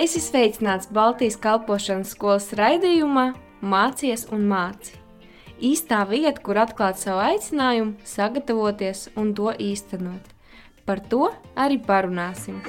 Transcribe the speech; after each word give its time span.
Es 0.00 0.14
esmu 0.16 0.30
sveicināts 0.30 0.88
Baltijas 0.96 1.34
kalpošanas 1.36 2.14
skolas 2.14 2.46
raidījumā 2.56 3.24
Mācies 3.60 4.22
un 4.32 4.46
māci. 4.48 4.94
Īstā 5.60 5.98
vieta, 6.08 6.40
kur 6.40 6.56
atklāt 6.62 6.96
savu 6.96 7.20
aicinājumu, 7.26 7.98
sagatavoties 8.08 9.10
un 9.20 9.34
to 9.36 9.52
īstenot. 9.60 10.32
Par 10.88 11.04
to 11.12 11.28
arī 11.52 11.76
parunāsim. 11.84 12.62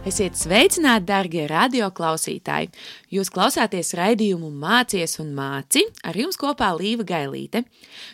Esiet 0.00 0.32
sveicināti, 0.32 1.04
darbie 1.10 1.42
radioklausītāji! 1.50 2.70
Jūs 3.12 3.28
klausāties 3.34 3.92
raidījumu 3.98 4.48
Mācies 4.48 5.18
un 5.20 5.34
māci, 5.36 5.82
ar 6.08 6.16
jums 6.16 6.40
kopā 6.40 6.70
Līva 6.78 7.04
Gailīte. 7.04 7.66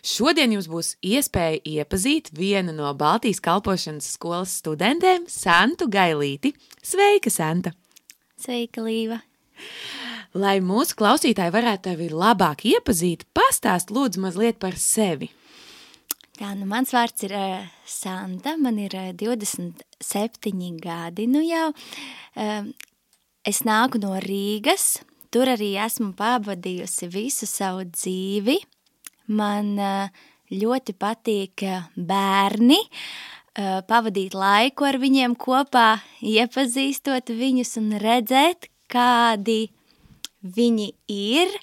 Šodien 0.02 0.57
jums 0.57 0.66
būs 0.66 0.96
iespēja 1.07 1.61
iepazīt 1.62 2.33
vienu 2.34 2.75
no 2.75 2.91
Baltijas 2.98 3.38
kalpošanas 3.45 4.11
skolas 4.16 4.56
studentēm, 4.59 5.28
Santu 5.30 5.87
Gailīti. 5.87 6.56
Sveika, 6.83 7.30
Santa! 7.30 7.70
Sveika, 8.34 8.83
Līva! 8.83 9.20
Lai 10.34 10.59
mūsu 10.59 10.98
klausītāji 10.98 11.55
varētu 11.55 11.92
tevi 11.92 12.11
labāk 12.11 12.66
iepazīt, 12.66 13.28
pastāst 13.30 13.95
lūdzu 13.95 14.27
mazliet 14.27 14.59
par 14.59 14.75
sevi. 14.75 15.30
Tā, 16.37 16.51
nu 16.53 16.67
mans 16.69 16.91
vārds 16.93 17.25
ir 17.25 17.33
uh, 17.33 17.63
Santa, 17.89 18.59
man 18.61 18.77
ir 18.77 18.93
uh, 18.93 19.09
27 19.17 20.75
gadi 20.85 21.25
nu 21.33 21.41
jau. 21.41 21.71
Uh, 22.37 22.67
es 23.41 23.62
nāku 23.65 23.97
no 24.03 24.19
Rīgas, 24.21 24.99
tur 25.33 25.49
arī 25.55 25.71
esmu 25.81 26.11
pavadījusi 26.19 27.09
visu 27.09 27.49
savu 27.49 27.87
dzīvi. 27.89 28.59
Man 29.33 29.73
uh, 29.81 30.12
ļoti 30.53 30.93
patīk 31.01 31.65
bērni, 31.97 32.83
uh, 32.84 33.81
pavadīt 33.89 34.37
laiku 34.37 34.91
ar 34.91 35.00
viņiem 35.00 35.41
kopā, 35.41 35.89
iepazīstot 36.21 37.33
viņus 37.33 37.78
un 37.81 37.95
redzēt, 38.05 38.69
kādi 38.93 39.62
viņi 40.45 40.93
ir 41.17 41.56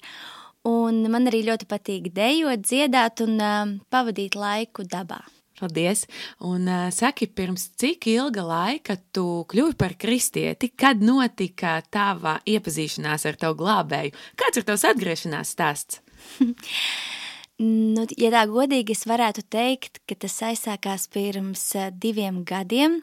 Un 0.64 1.02
man 1.12 1.28
arī 1.28 1.42
ļoti 1.44 1.66
patīk 1.68 2.08
dejot, 2.16 2.62
dziedāt 2.64 3.20
un 3.20 3.36
uh, 3.36 3.72
pavadīt 3.92 4.36
laiku 4.38 4.86
dabā. 4.88 5.20
Paldies! 5.60 6.06
Un 6.42 6.64
uh, 6.66 6.86
saki, 6.90 7.28
pirms 7.30 7.68
cik 7.78 8.08
ilga 8.10 8.42
laika 8.42 8.96
tu 9.14 9.44
kļuvi 9.50 9.76
par 9.78 9.92
kristieti? 10.00 10.72
Kad 10.72 11.04
notika 11.04 11.76
tava 11.94 12.38
iepazīšanās 12.48 13.26
ar 13.28 13.36
tavu 13.38 13.58
glābēju? 13.60 14.14
Kāds 14.40 14.58
ir 14.58 14.66
tavs 14.66 14.86
atgriešanās 14.88 15.52
stāsts? 15.54 16.00
nu, 17.94 18.06
ja 18.18 18.32
tā 18.34 18.46
godīgi 18.50 18.96
es 18.96 19.04
varētu 19.06 19.44
teikt, 19.52 20.00
ka 20.08 20.16
tas 20.24 20.40
aizsākās 20.48 21.06
pirms 21.12 21.68
uh, 21.76 21.92
diviem 21.92 22.40
gadiem, 22.48 23.02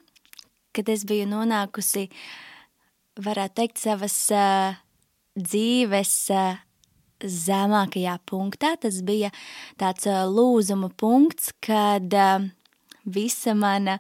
kad 0.74 0.90
es 0.90 1.06
biju 1.06 1.30
nonākusi, 1.30 2.10
varētu 3.22 3.62
teikt, 3.62 3.86
savas 3.86 4.18
uh, 4.34 4.76
dzīves 5.38 6.18
uh, 6.34 6.60
zemākajā 7.24 8.18
punktā. 8.30 8.76
Tas 8.82 9.02
bija 9.06 9.32
tāds 9.82 10.08
lūzuma 10.08 10.92
punkts, 10.98 11.52
kad 11.64 12.14
visa 13.06 13.56
mana, 13.58 14.00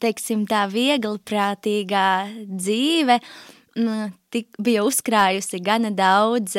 teiksim 0.00 0.46
tā, 0.50 0.64
viegliprātīgā 0.72 2.08
dzīve 2.48 3.20
tik, 4.30 4.48
bija 4.62 4.84
uzkrājusi 4.86 5.60
gana 5.64 5.90
daudz 5.94 6.56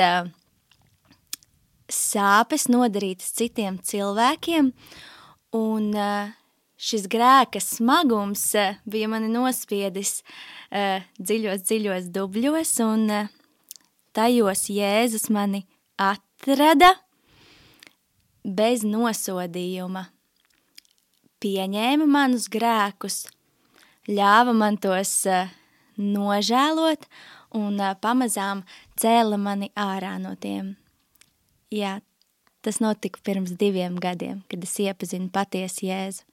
sāpes 1.91 2.65
nodarītas 2.71 3.31
citiem 3.37 3.77
cilvēkiem, 3.85 4.71
un 5.55 5.91
šis 6.75 7.05
grēka 7.11 7.61
smagums 7.63 8.49
bija 8.89 9.09
mani 9.11 9.29
nospiedis 9.31 10.19
dziļos, 10.71 11.63
dziļos 11.63 12.09
dubļos, 12.15 12.73
un 12.83 13.07
tajos 14.15 14.69
Jēzus 14.71 15.27
mani 15.33 15.65
atrada 15.99 16.93
bez 18.45 18.85
nosodījuma, 18.85 20.05
pieņēma 21.43 22.07
manus 22.09 22.47
grēkus, 22.51 23.25
ļāva 24.07 24.53
man 24.55 24.77
tos 24.81 25.13
uh, 25.29 25.49
nožēlot 25.97 27.07
un 27.57 27.79
uh, 27.81 27.95
pamazām 28.01 28.63
cēla 29.01 29.39
mani 29.41 29.71
ārā 29.75 30.15
no 30.21 30.35
tiem. 30.39 30.75
Jā, 31.73 31.97
tas 32.63 32.79
notika 32.83 33.19
pirms 33.25 33.55
diviem 33.59 33.97
gadiem, 34.01 34.43
kad 34.51 34.63
es 34.63 34.77
iepazinu 34.85 35.31
patiesu 35.33 35.89
Jēzu. 35.89 36.23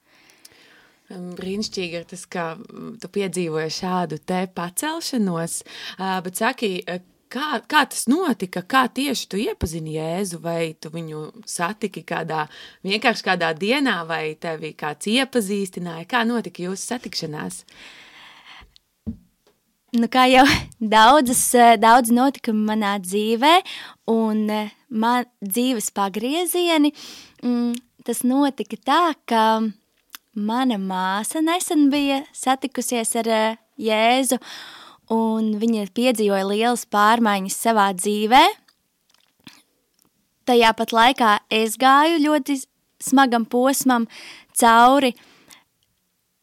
Brīnišķīgi 1.13 1.97
ir 1.99 2.05
tas, 2.09 2.23
ka 2.25 2.53
tu 3.01 3.09
piedzīvoji 3.11 3.73
šādu 3.75 4.17
te 4.23 4.45
pacelšanos, 4.55 5.59
bet 6.25 6.39
saki, 6.39 6.69
Kā, 7.33 7.57
kā 7.65 7.81
tas 7.89 8.05
notika? 8.11 8.61
Kā 8.61 8.83
tieši 8.93 9.25
tu 9.29 9.39
iepazini 9.41 9.95
Jēzu? 9.95 10.37
Vai 10.43 10.75
tu 10.77 10.91
viņu 10.93 11.23
satiki 11.49 12.03
kādā, 12.05 12.43
vienkārši 12.85 13.25
kādā 13.25 13.49
dienā, 13.57 14.03
vai 14.05 14.35
tevi 14.37 14.75
kāds 14.77 15.09
iepazīstināja? 15.09 16.05
Kā 16.09 16.21
notika 16.29 16.61
jūsu 16.67 16.91
satikšanās? 16.91 17.63
Nu, 19.97 20.09
kā 20.13 20.27
jau 20.29 20.45
daudzas, 20.95 21.41
daudz 21.81 22.13
notikumi 22.13 22.67
manā 22.69 22.99
dzīvē, 23.01 23.55
un 24.13 24.45
man 24.93 25.25
dzīves 25.41 25.89
pagriezieni, 25.97 26.93
mm, 27.41 27.73
tas 28.05 28.21
notika 28.29 28.77
tā, 28.77 29.01
ka 29.25 29.43
mana 30.37 30.77
māsa 30.77 31.41
nesen 31.41 31.89
bija 31.93 32.21
satikusies 32.29 33.17
ar 33.23 33.33
Jēzu, 33.81 34.37
un 35.11 35.53
viņa 35.59 35.87
piedzīvoja 35.95 36.45
lielas 36.47 36.85
pārmaiņas 36.91 37.57
savā 37.65 37.89
dzīvē. 37.97 38.43
Tajā 40.47 40.71
pat 40.75 40.91
laikā 40.91 41.31
es 41.51 41.77
gāju 41.79 42.19
ļoti 42.23 42.57
smagam 43.03 43.45
posmam 43.45 44.07
cauri. 44.59 45.13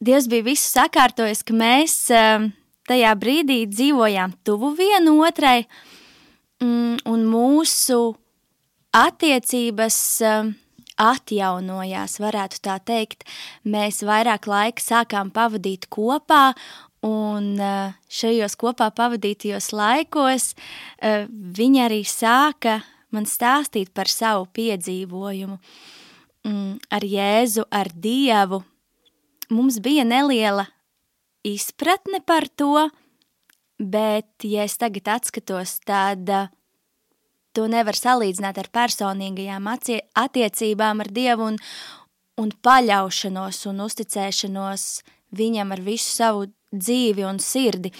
Dievs 0.01 0.27
bija 0.29 0.45
visu 0.47 0.65
sakārtojis, 0.65 1.43
ka 1.45 1.53
mēs 1.53 1.95
ehm, 2.13 2.49
tajā 2.89 3.11
brīdī 3.21 3.59
dzīvojām 3.69 4.33
tuvu 4.45 4.73
vienu 4.79 5.19
otrai, 5.27 5.67
mm, 6.63 7.03
un 7.05 7.27
mūsu 7.29 7.99
attiecības 8.97 9.99
ehm, 10.25 10.55
atjaunojās, 11.01 12.17
varētu 12.21 12.61
tā 12.65 12.79
teikt. 12.85 13.25
Mēs 13.61 14.01
vairāk 14.05 14.49
laika 14.49 14.81
sākām 14.81 15.29
pavadīt 15.33 15.87
kopā, 15.93 16.51
Un 17.01 17.55
eh, 17.57 17.93
šajos 18.13 18.53
kopā 18.61 18.91
pavadītajos 18.93 19.71
laikos 19.73 20.51
eh, 21.01 21.25
viņa 21.29 21.87
arī 21.87 22.03
sāka 22.05 22.81
man 23.11 23.25
stāstīt 23.25 23.89
par 23.93 24.09
savu 24.11 24.45
piedzīvojumu 24.53 25.57
mm, 26.45 26.75
ar 26.93 27.05
Jēzu, 27.05 27.65
ar 27.73 27.89
Dievu. 27.89 28.61
Mums 29.49 29.81
bija 29.83 30.05
neliela 30.05 30.67
izpratne 31.43 32.21
par 32.21 32.45
to, 32.53 32.85
bet, 33.81 34.29
ja 34.45 34.69
es 34.69 34.77
tagad 34.77 35.09
atskatos, 35.17 35.79
tad 35.81 36.29
eh, 36.29 36.53
to 37.57 37.65
nevar 37.65 37.97
salīdzināt 37.97 38.61
ar 38.61 38.69
personīgajām 38.77 39.73
attiecībām 39.73 41.01
ar 41.01 41.09
Dievu 41.11 41.49
un, 41.49 41.59
un 42.37 42.53
paļaušanos 42.61 43.65
un 43.73 43.85
uzticēšanos 43.89 44.89
viņam 45.33 45.73
ar 45.73 45.81
visu 45.81 46.13
savu 46.13 46.51
dzīvi 46.71 47.25
un 47.27 47.39
sirdi. 47.41 47.91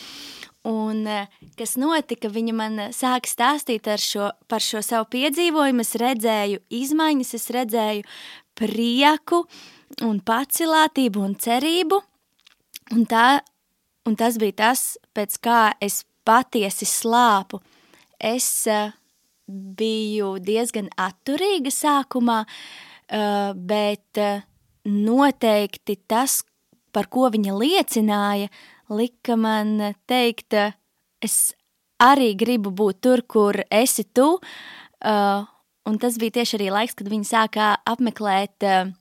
Un 0.68 1.08
eh, 1.10 1.28
kas 1.58 1.76
notika, 1.82 2.30
viņa 2.30 2.54
man 2.54 2.80
sāka 2.94 3.30
stāstīt 3.30 3.90
šo, 4.02 4.30
par 4.48 4.62
šo 4.62 4.84
savu 4.86 5.10
piedzīvojumu, 5.16 5.82
es 5.82 5.96
redzēju 5.98 6.62
izmaiņas, 6.82 7.34
es 7.40 7.50
redzēju 7.56 8.06
prieku 8.58 9.44
un 10.06 10.22
pacilātību 10.22 11.26
un 11.26 11.36
cerību, 11.42 12.02
un, 12.94 13.06
tā, 13.10 13.42
un 14.06 14.18
tas 14.20 14.38
bija 14.42 14.60
tas, 14.66 14.86
pēc 15.18 15.38
kā 15.42 15.62
es 15.82 16.04
patiesi 16.28 16.86
slāpu. 16.86 17.58
Es 18.22 18.68
uh, 18.70 18.94
biju 19.52 20.36
diezgan 20.44 20.90
atturīga 21.00 21.72
sākumā, 21.74 22.44
bet 23.56 24.20
noteikti 24.88 25.98
tas, 26.08 26.42
par 26.94 27.10
ko 27.12 27.30
viņa 27.34 27.56
liecināja, 27.58 28.52
lika 28.92 29.38
man 29.40 29.96
teikt, 30.10 30.56
es 31.24 31.54
arī 32.02 32.34
gribu 32.38 32.72
būt 32.74 33.02
tur, 33.06 33.24
kur 33.28 33.62
esi 33.70 34.06
tu, 34.14 34.38
uh, 34.38 35.46
un 35.88 36.00
tas 36.02 36.18
bija 36.22 36.40
tieši 36.40 36.58
arī 36.58 36.72
laiks, 36.74 36.98
kad 36.98 37.10
viņa 37.12 37.30
sākā 37.30 37.70
apmeklēt 37.90 38.68
uh, 38.68 38.92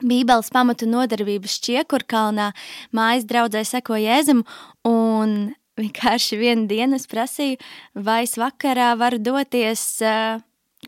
Bībeles 0.00 0.48
pamatu 0.52 0.88
nodarbības 0.88 1.58
Čiekurkalnā, 1.60 2.50
mājas 2.96 3.26
draudzē 3.28 3.64
seko 3.68 3.98
Jēzum, 4.00 4.46
un 4.88 5.52
vienkārši 5.80 6.38
vienu 6.40 6.64
dienu 6.70 6.96
es 6.96 7.04
prasīju, 7.10 7.60
vai 7.94 8.22
es 8.24 8.38
vakarā 8.40 8.94
varu 9.00 9.20
doties 9.20 9.84
uh, 10.04 10.40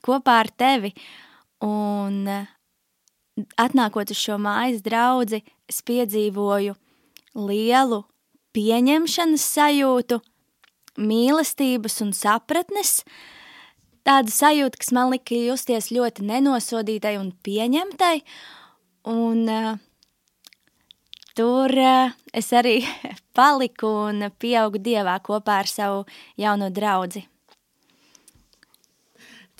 kopā 0.04 0.40
ar 0.46 0.52
tevi, 0.56 0.94
un 1.68 2.24
uh, 2.24 2.48
atnākot 3.60 4.12
uz 4.12 4.18
šo 4.18 4.38
mājas 4.40 4.82
draudzi, 4.84 5.42
es 5.70 5.80
piedzīvoju 5.86 6.74
lielu 7.38 8.02
pieņemšanas 8.52 9.44
sajūtu, 9.56 10.20
mīlestības 11.00 12.02
un 12.04 12.12
sapratnes, 12.16 12.98
tāda 14.04 14.32
sajūta, 14.32 14.82
kas 14.82 14.92
man 14.92 15.12
lika 15.14 15.38
justies 15.38 15.88
ļoti 15.94 16.26
nenosodītai 16.28 17.16
un 17.20 17.32
pieņemtai, 17.46 18.18
un 19.08 19.48
uh, 19.48 19.72
tur 21.38 21.72
uh, 21.72 22.12
es 22.36 22.52
arī 22.52 22.82
paliku 23.36 23.88
un 24.10 24.28
pieaugu 24.36 24.82
Dievā 24.82 25.16
kopā 25.24 25.62
ar 25.64 25.70
savu 25.70 26.04
jauno 26.36 26.68
draudzi. 26.68 27.31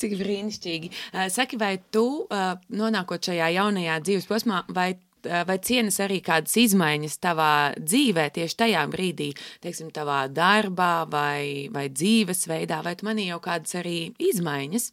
Cik 0.02 0.18
brīnišķīgi. 0.18 0.92
Saki, 1.30 1.58
vai 1.60 1.76
tu, 1.94 2.26
nonākot 2.74 3.30
šajā 3.30 3.52
jaunajā 3.58 4.02
dzīves 4.02 4.28
posmā, 4.30 4.64
vai 4.74 4.92
vai 5.22 5.58
cienas 5.62 6.00
arī 6.02 6.16
kādas 6.24 6.56
izmaiņas 6.58 7.18
tavā 7.22 7.52
dzīvē 7.78 8.24
tieši 8.34 8.56
tajā 8.58 8.80
brīdī, 8.90 9.28
teiksim, 9.62 9.92
tavā 9.94 10.24
darbā 10.26 11.04
vai, 11.10 11.68
vai 11.70 11.88
dzīvesveidā, 11.94 12.80
vai 12.82 12.96
tu 12.98 13.06
manī 13.06 13.28
jau 13.28 13.38
kādas 13.42 13.76
arī 13.78 14.12
izmaiņas? 14.18 14.90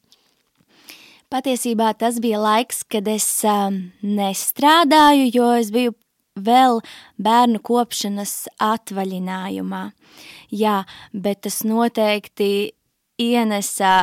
Patiesībā 1.29 1.91
tas 1.97 2.17
bija 2.21 2.39
laiks, 2.41 2.81
kad 2.89 3.07
es 3.09 3.27
um, 3.45 3.91
nestrādāju, 4.01 5.27
jo 5.33 5.49
es 5.59 5.69
biju 5.73 5.93
vēl 6.39 6.79
bērnu 7.21 7.61
kopšanas 7.65 8.47
atvaļinājumā. 8.63 9.83
Jā, 10.49 10.81
bet 11.13 11.43
tas 11.45 11.61
noteikti 11.67 12.71
ienesa 13.21 13.93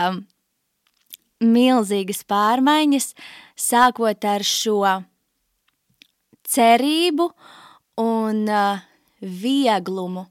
milzīgas 1.45 2.23
pārmaiņas, 2.29 3.11
sākot 3.57 4.25
ar 4.25 4.45
šo 4.47 4.81
cerību 6.47 7.31
un 8.01 8.45
uh, 8.49 8.85
vieglumu, 9.21 10.27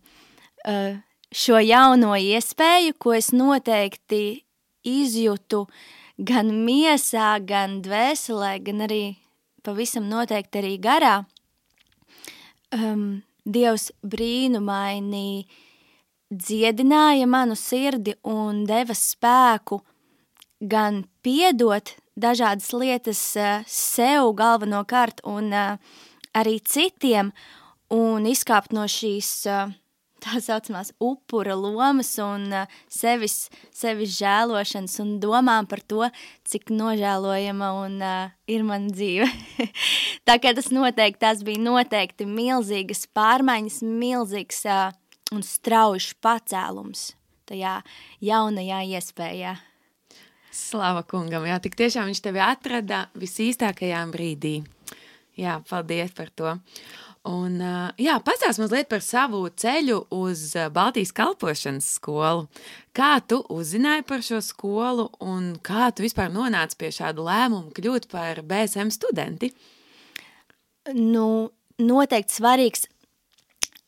uh, 0.70 0.96
šo 1.36 1.60
jauno 1.62 2.16
iespēju, 2.16 2.96
ko 2.98 3.14
es 3.18 3.32
noteikti 3.36 4.24
izjūtu 4.86 5.66
gan 6.18 6.52
miesā, 6.66 7.36
gan 7.44 7.82
dvēselē, 7.86 8.56
gan 8.64 8.86
arī 8.88 9.04
pavisam 9.66 10.10
noteikti 10.10 10.62
arī 10.62 10.76
garā. 10.82 11.16
Um, 12.74 13.24
Dievs 13.46 13.92
brīnumaini 14.02 15.46
dziedināja 16.34 17.28
manu 17.30 17.54
sirdi 17.54 18.16
un 18.26 18.64
deva 18.66 18.96
spēku 18.98 19.78
gan 20.60 21.04
piedot 21.26 21.96
dažādas 22.16 22.72
lietas 22.74 23.22
uh, 23.40 23.64
sev 23.68 24.34
galvenokārt 24.40 25.24
un 25.28 25.52
uh, 25.54 25.80
arī 26.36 26.60
citiem 26.64 27.34
un 27.94 28.28
izkāpt 28.30 28.76
no 28.76 28.88
šīs 28.90 29.32
uh, 29.52 29.74
tā 30.26 30.40
saucamās 30.42 30.92
upura 31.04 31.56
lomas 31.58 32.16
un 32.22 32.48
sevis, 32.92 33.50
sevis 33.76 34.16
žēlošanas 34.18 34.98
un 35.04 35.16
domām 35.22 35.68
par 35.70 35.84
to, 35.86 36.08
cik 36.48 36.72
nožēlojama 36.74 37.72
un 37.84 38.00
uh, 38.02 38.34
ir 38.50 38.66
mana 38.68 38.90
dzīve. 38.94 39.30
tā 40.28 40.40
kā 40.42 40.56
tas 40.58 40.72
noteikti, 40.74 41.22
tās 41.22 41.46
bija 41.46 41.62
noteikti 41.62 42.28
milzīgas 42.30 43.06
pārmaiņas, 43.16 43.84
milzīgs 43.86 44.66
uh, 44.70 44.90
un 45.36 45.46
straujuši 45.46 46.18
pacēlums 46.24 47.12
tajā 47.46 47.80
jaunajā 48.26 48.82
iespējā. 48.98 49.56
Slava 50.56 51.04
kungam, 51.04 51.44
jā, 51.50 51.58
tik 51.60 51.76
tiešām 51.76 52.08
viņš 52.08 52.22
tevi 52.24 52.40
atrada 52.40 53.06
visīstākajā 53.20 54.06
brīdī. 54.14 54.62
Jā, 55.36 55.58
paldies 55.68 56.14
par 56.16 56.30
to. 56.32 56.54
Un, 57.26 57.58
jā, 57.98 58.16
pastāst 58.24 58.62
mazliet 58.62 58.88
par 58.88 59.02
savu 59.02 59.42
ceļu 59.50 59.98
uz 60.14 60.44
Baltijas 60.72 61.12
kalpošanas 61.18 61.88
skolu. 61.98 62.46
Kā 62.96 63.18
tu 63.26 63.42
uzzināji 63.52 64.06
par 64.08 64.22
šo 64.24 64.40
skolu 64.46 65.10
un 65.26 65.56
kā 65.66 65.90
tu 65.92 66.06
vispār 66.06 66.30
nonāci 66.32 66.78
pie 66.80 66.92
šāda 66.94 67.26
lēmuma 67.26 67.74
kļūt 67.76 68.08
par 68.12 68.44
BSM 68.46 68.94
studenti? 68.94 69.50
Nu, 70.94 71.50
noteikti 71.82 72.38
svarīgs 72.38 72.86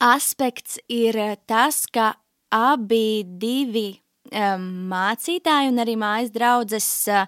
aspekts 0.02 0.82
ir 0.90 1.20
tas, 1.46 1.86
ka 1.86 2.16
abi 2.52 3.22
divi 3.24 3.92
mācītāji 4.32 5.72
un 5.72 5.84
arī 5.84 5.96
mājas 6.00 6.34
draudzes 6.36 6.90
uh, 7.12 7.26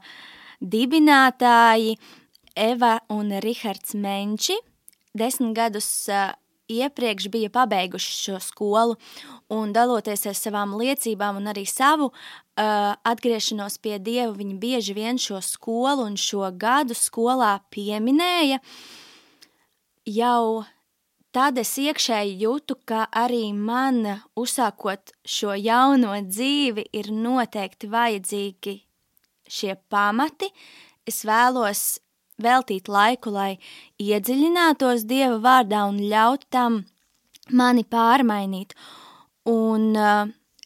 dibinātāji 0.59 1.97
Eva 2.55 2.99
un 3.09 3.31
Rihards 3.39 3.95
Menči. 3.95 4.57
Desmit 5.15 5.55
gadus 5.55 5.89
uh, 6.11 6.33
iepriekš 6.69 7.27
bija 7.27 7.49
pabeiguši 7.49 8.13
šo 8.23 8.39
skolu 8.39 8.95
un 9.49 9.73
daloties 9.73 10.27
ar 10.29 10.37
savām 10.37 10.75
liecībām 10.77 11.39
un 11.41 11.49
arī 11.49 11.65
savu 11.65 12.11
uh, 12.11 12.93
atgriešanos 13.03 13.79
pie 13.81 13.97
Dieva, 13.99 14.33
viņi 14.37 14.57
bieži 14.61 14.93
vien 14.93 15.17
šo 15.17 15.41
skolu 15.41 16.05
un 16.05 16.17
šo 16.17 16.51
gadu 16.51 16.97
skolā 16.97 17.57
pieminēja. 17.73 18.59
Jau 20.09 20.65
tad 21.35 21.59
es 21.61 21.71
iekšēji 21.77 22.37
jūtu, 22.43 22.77
ka 22.89 23.05
arī 23.15 23.49
man, 23.53 24.01
uzsākot 24.39 25.13
šo 25.25 25.55
jauno 25.57 26.15
dzīvi, 26.25 26.89
ir 26.93 27.11
noteikti 27.13 27.89
vajadzīgi 27.91 28.75
šie 29.49 29.75
pamati. 29.89 30.49
Es 31.09 31.23
vēlos 31.25 31.99
veltīt 32.41 32.89
laiku, 32.89 33.33
lai 33.33 33.57
iedziļinātos 34.01 35.05
Dieva 35.09 35.39
vārdā 35.43 35.85
un 35.89 35.99
ļaut 36.11 36.47
tam 36.53 36.83
mani 37.51 37.83
pārmainīt. 37.83 38.75
Un 39.49 39.93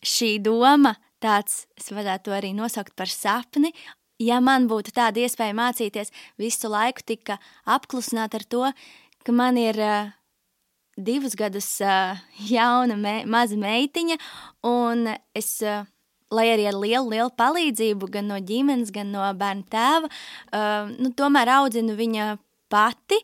šī 0.04 0.38
doma, 0.44 0.95
tāds, 1.24 1.63
es 1.80 1.92
varētu 1.95 2.30
to 2.30 2.36
arī 2.36 2.51
nosaukt 2.56 2.95
par 3.00 3.12
sapni, 3.12 3.71
ja 4.19 4.39
man 4.44 4.68
būtu 4.68 4.92
tāda 4.95 5.24
iespēja 5.24 5.56
mācīties, 5.56 6.12
visu 6.39 6.71
laiku 6.71 7.06
tika 7.13 7.39
apklusināt 7.63 8.36
ar 8.36 8.44
to, 8.44 8.68
ka 9.24 9.31
man 9.31 9.56
ir 9.57 9.80
uh, 9.80 10.12
divus 10.98 11.36
gadus 11.40 11.68
jauna 12.50 12.98
me, 13.00 13.16
maza 13.25 13.57
meitiņa, 13.60 14.18
un 14.68 15.10
es, 15.36 15.57
lai 16.34 16.48
arī 16.54 16.68
ar 16.69 16.78
lielu, 16.78 17.10
lielu 17.16 17.34
palīdzību 17.40 18.10
gan 18.13 18.30
no 18.31 18.40
ģimenes, 18.40 18.94
gan 18.94 19.13
no 19.13 19.25
bērna 19.38 19.68
tēva, 19.74 20.12
nu, 20.98 21.13
tomēr 21.18 21.54
audzinu 21.60 21.98
viņa 21.98 22.31
pati, 22.74 23.19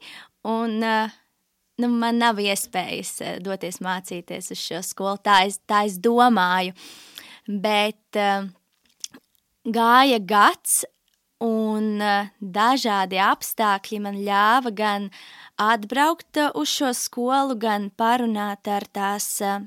un 0.49 0.79
nu, 0.81 1.89
man 1.89 2.21
nav 2.21 2.41
iespējas 2.41 3.41
doties 3.45 3.81
mācīties 3.85 4.53
uz 4.55 4.61
šo 4.61 4.83
skolu, 4.85 5.21
tā 5.25 5.43
es, 5.47 5.61
tā 5.69 5.85
es 5.89 5.99
domāju, 6.01 6.73
bet 7.49 8.19
uh, 8.19 8.49
gāja 9.65 10.19
gads, 10.19 10.83
un 11.43 11.99
uh, 12.03 12.29
dažādi 12.39 13.19
apstākļi 13.23 13.99
man 14.03 14.19
ļāva 14.23 14.71
gan 14.75 15.07
atbraukt 15.59 16.39
uh, 16.39 16.51
uz 16.59 16.71
šo 16.71 16.91
skolu, 16.95 17.55
gan 17.59 17.89
parunāt 17.95 18.67
ar 18.67 18.85
tās 18.91 19.27
uh, 19.43 19.63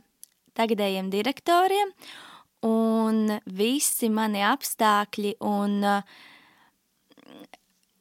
tagadējiem 0.58 1.08
direktoriem, 1.12 1.94
un 2.68 3.38
visi 3.48 4.10
mani 4.12 4.44
apstākļi 4.44 5.32
un 5.48 5.80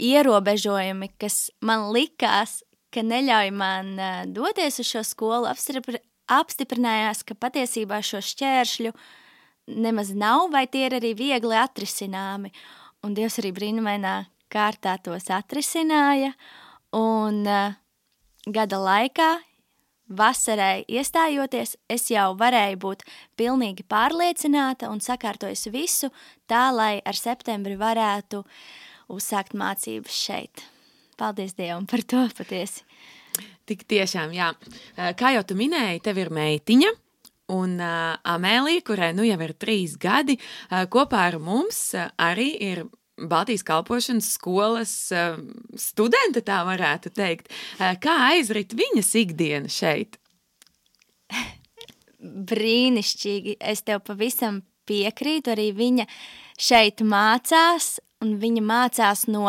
ierobežojumi, 0.02 1.08
kas 1.18 1.48
man 1.66 1.88
likās, 1.96 2.60
ka 2.94 3.02
neļauj 3.08 3.50
man 3.56 3.96
doties 4.36 4.82
uz 4.84 4.92
šo 4.92 5.02
skolu, 5.08 5.50
apstiprinājās, 6.30 7.24
ka 7.24 7.40
patiesībā 7.40 8.02
šo 8.06 8.20
šķēršļu 8.28 8.92
nemaz 9.82 10.12
nav, 10.14 10.52
vai 10.54 10.68
tie 10.68 10.90
ir 10.90 11.00
arī 11.00 11.16
viegli 11.18 11.58
atrisināmi. 11.58 12.52
Uh, 12.52 12.81
un 13.06 13.16
Dievs 13.18 13.40
arī 13.42 13.52
brīnumainā 13.56 14.16
kārtā 14.52 14.98
tos 15.04 15.30
atrisināja, 15.32 16.34
un 16.96 17.42
uh, 17.48 17.78
gada 18.46 18.80
laikā, 18.82 19.30
vasarai 20.12 20.84
iestājoties, 20.92 21.78
es 21.90 22.10
jau 22.12 22.32
varēju 22.40 22.80
būt 22.84 23.06
pilnīgi 23.40 23.86
pārliecināta 23.88 24.90
un 24.92 25.00
sakārtojusi 25.04 25.72
visu 25.72 26.12
tā, 26.52 26.68
lai 26.76 27.00
ar 27.08 27.18
septembri 27.18 27.78
varētu 27.80 28.44
uzsākt 29.12 29.56
mācības 29.58 30.18
šeit. 30.28 30.66
Paldies 31.20 31.56
Dievam 31.56 31.88
par 31.88 32.04
to 32.04 32.26
patiesi. 32.36 32.84
Tik 33.70 33.86
tiešām, 33.88 34.34
jā. 34.36 34.50
Kā 35.16 35.32
jau 35.38 35.46
tu 35.48 35.56
minēji, 35.56 36.02
tev 36.04 36.20
ir 36.20 36.32
meitiņa, 36.34 36.92
Un 37.52 37.78
uh, 37.82 38.16
Amēlija, 38.34 38.84
kurai 38.88 39.12
nu 39.18 39.26
jau 39.28 39.38
ir 39.44 39.54
trīs 39.60 39.98
gadi, 40.00 40.38
uh, 40.38 40.86
kopā 40.92 41.28
ar 41.32 41.40
mums 41.44 41.92
uh, 41.98 42.10
arī 42.22 42.52
ir 42.72 42.86
Baltijas 43.22 43.64
kalpošanas 43.68 44.32
skolas 44.38 44.94
uh, 45.14 45.38
studente, 45.78 46.42
tā 46.46 46.62
varētu 46.68 47.12
teikt. 47.14 47.52
Uh, 47.78 47.94
kā 48.02 48.18
aizrit 48.32 48.74
viņas 48.78 49.14
ikdiena 49.22 49.72
šeit? 49.72 50.18
Brīnišķīgi. 52.52 53.58
Es 53.60 53.84
tev 53.86 54.04
pavisam 54.08 54.62
piekrītu. 54.90 55.54
Arī 55.54 55.72
viņa 55.76 56.08
šeit 56.62 57.04
mācās, 57.06 57.98
un 58.24 58.38
viņa 58.42 58.64
mācās 58.66 59.26
no 59.32 59.48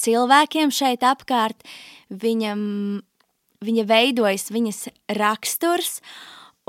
cilvēkiem 0.00 0.72
šeit 0.74 1.04
apkārt, 1.06 1.64
viņam, 2.10 2.62
viņa 3.64 3.84
veidojas 3.88 4.50
viņas 4.54 4.86
raksturs, 5.18 5.98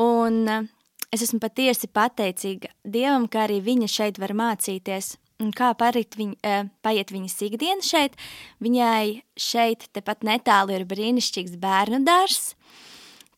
un 0.01 0.41
uh, 0.47 0.65
es 1.13 1.23
esmu 1.25 1.39
patiesi 1.43 1.89
pateicīga 1.91 2.71
Dievam, 2.83 3.27
ka 3.31 3.45
arī 3.45 3.61
viņa 3.63 3.89
šeit 3.91 4.19
var 4.21 4.35
mācīties. 4.37 5.15
Un 5.43 5.51
kā 5.51 5.73
parit 5.75 6.15
viņ, 6.15 6.33
uh, 6.47 6.67
paiet 6.85 7.11
viņas 7.11 7.37
ikdiena 7.49 7.83
šeit, 7.83 8.15
viņai 8.63 9.21
šeit 9.35 9.89
tepat 9.95 10.23
netālu 10.23 10.77
ir 10.77 10.87
brīnišķīgs 10.87 11.57
bērnu 11.59 12.03
dārs, 12.07 12.53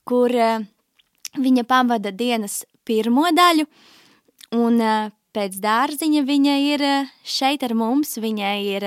kur 0.06 0.34
uh, 0.34 0.66
viņa 1.38 1.66
pavada 1.68 2.14
dienas 2.14 2.64
pirmo 2.88 3.28
daļu, 3.34 3.66
un 4.56 4.80
pēc 5.36 5.58
dārziņa 5.62 6.22
viņa 6.26 6.54
ir 6.72 6.84
šeit 7.28 7.66
ar 7.68 7.74
mums, 7.76 8.16
viņai 8.22 8.58
ir 8.64 8.86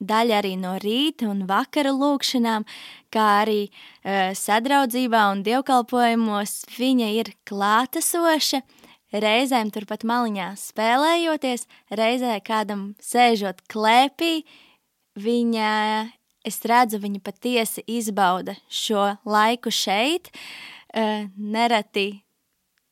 daļa 0.00 0.40
arī 0.40 0.54
no 0.60 0.74
rīta 0.80 1.28
un 1.30 1.44
vakara 1.48 1.92
lūkšanām, 1.94 2.64
kā 3.12 3.26
arī 3.42 3.60
uh, 3.68 4.32
sadraudzībā 4.36 5.26
un 5.34 5.44
dievkalpojumos 5.46 6.54
viņa 6.76 7.10
ir 7.18 7.32
klātesoša, 7.48 8.62
reizēm 9.12 9.72
turpat 9.74 10.06
maliņā 10.06 10.52
spēlējoties, 10.60 11.66
reizē 11.98 12.38
kādam 12.46 12.94
sēžot 13.02 13.64
klēpī, 13.70 14.44
viņa, 15.20 15.70
es 16.46 16.60
redzu, 16.64 17.00
viņa 17.02 17.22
patiesi 17.26 17.84
izbauda 17.90 18.56
šo 18.70 19.12
laiku 19.28 19.72
šeit, 19.74 20.32
uh, 20.32 21.28
nereti 21.36 22.22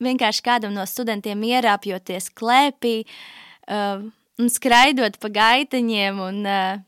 vienkārši 0.02 0.44
kādam 0.46 0.74
no 0.76 0.84
studentiem 0.86 1.40
ierāpjoties 1.46 2.30
klēpī 2.38 3.00
uh, 3.04 4.04
un 4.38 4.52
skraidot 4.52 5.18
pa 5.22 5.30
gaitaņiem 5.34 6.20
un 6.22 6.44
uh, 6.46 6.84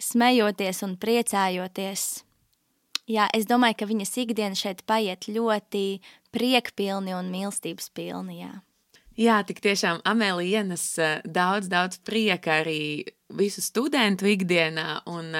smejoties 0.00 0.82
un 0.86 0.96
priecājoties. 1.00 2.24
Jā, 3.10 3.26
es 3.34 3.48
domāju, 3.50 3.80
ka 3.80 3.88
viņas 3.90 4.12
ikdiena 4.22 4.58
šeit 4.58 4.84
paiet 4.86 5.26
ļoti 5.28 6.00
priekpilni 6.32 7.16
un 7.16 7.32
mīlestības 7.32 7.90
pilni, 7.94 8.42
jā. 8.44 8.52
Jā, 9.18 9.42
tik 9.44 9.58
tiešām 9.60 10.00
Amēlija 10.08 10.62
ienes 10.62 10.84
daudz, 11.28 11.68
daudz 11.68 11.98
prieka 12.00 12.62
arī 12.62 13.04
visu 13.36 13.60
studentu 13.60 14.24
ikdienā, 14.30 15.02
un 15.12 15.34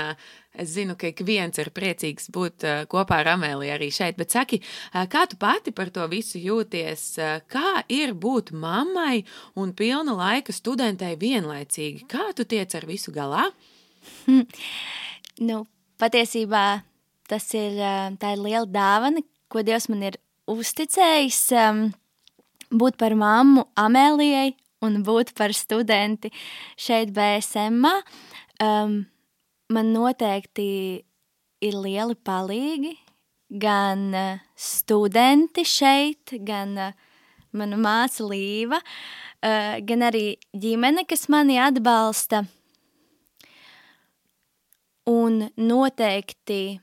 es 0.53 0.75
zinu, 0.75 0.93
ka 1.01 1.09
ik 1.09 1.23
viens 1.25 1.57
ir 1.57 1.71
priecīgs 1.73 2.29
būt 2.35 2.67
kopā 2.93 3.23
ar 3.23 3.31
Amēliju 3.39 3.73
arī 3.73 3.89
šeit, 3.95 4.19
bet 4.21 4.35
saki, 4.35 4.61
kā 4.93 5.25
tu 5.31 5.41
pati 5.41 5.73
par 5.73 5.89
to 5.95 6.05
visu 6.13 6.37
jūties, 6.43 7.07
kā 7.49 7.81
ir 7.89 8.13
būt 8.13 8.53
mammai 8.53 9.23
un 9.57 9.73
pilna 9.73 10.19
laika 10.21 10.53
studentei 10.53 11.17
vienlaicīgi, 11.17 12.05
kā 12.13 12.29
tu 12.37 12.45
tiec 12.45 12.77
ar 12.77 12.89
visu 12.89 13.15
galā? 13.15 13.49
nu, 15.49 15.63
patiesībā 16.01 16.67
tas 17.31 17.47
ir, 17.57 17.79
tā 18.21 18.35
ir 18.35 18.43
liela 18.43 18.69
dāvana, 18.69 19.23
ko 19.53 19.63
Dievs 19.65 19.89
man 19.93 20.05
ir 20.09 20.19
uzticējis 20.51 21.41
um, 21.61 21.87
būt 22.73 22.99
par 23.01 23.15
mammu 23.19 23.67
Amēlijai 23.79 24.53
un 24.83 25.01
būt 25.07 25.33
par 25.39 25.55
studenti 25.57 26.33
šeit 26.81 27.13
BSM. 27.15 27.87
Um, 28.63 28.99
man 29.73 29.93
noteikti 29.95 30.67
ir 31.63 31.79
lieli 31.79 32.19
palīgi, 32.27 32.97
gan 33.63 34.09
uh, 34.17 34.43
studenti 34.57 35.65
šeit, 35.69 36.35
gan 36.45 36.75
uh, 36.91 36.97
mana 37.53 37.79
māsa 37.79 38.27
Līva, 38.27 38.81
uh, 38.81 39.77
gan 39.87 40.09
arī 40.09 40.27
ģimene, 40.57 41.07
kas 41.09 41.29
mani 41.33 41.61
atbalsta– 41.63 42.45
Un 45.09 45.49
noteikti 45.59 46.79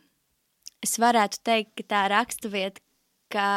es 0.83 0.97
varētu 0.99 1.39
teikt, 1.47 1.71
ka 1.79 1.85
tā 1.88 2.01
raksturvieta, 2.11 2.81
ka 3.31 3.49